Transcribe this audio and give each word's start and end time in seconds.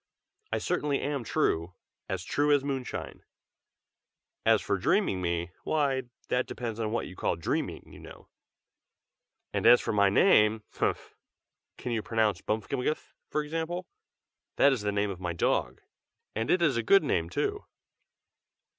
"I 0.51 0.57
certainly 0.57 0.99
am 0.99 1.23
true, 1.23 1.75
as 2.09 2.23
true 2.23 2.51
as 2.51 2.63
moonshine. 2.63 3.23
As 4.47 4.59
for 4.59 4.79
dreaming 4.79 5.21
me, 5.21 5.51
why, 5.63 6.09
that 6.29 6.47
depends 6.47 6.79
on 6.79 6.91
what 6.91 7.05
you 7.05 7.15
call 7.15 7.35
dreaming, 7.35 7.83
you 7.93 7.99
know. 7.99 8.27
And 9.53 9.67
as 9.67 9.79
for 9.79 9.93
my 9.93 10.09
name 10.09 10.63
humph! 10.71 11.13
can 11.77 11.91
you 11.91 12.01
pronounce 12.01 12.41
Bmfkmgth, 12.41 13.11
for 13.29 13.43
example? 13.43 13.85
that 14.55 14.73
is 14.73 14.81
the 14.81 14.91
name 14.91 15.11
of 15.11 15.19
my 15.21 15.33
dog, 15.33 15.83
and 16.35 16.49
it 16.49 16.63
is 16.63 16.77
a 16.77 16.81
good 16.81 17.03
name, 17.03 17.29
too." 17.29 17.65